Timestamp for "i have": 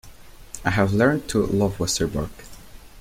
0.65-0.93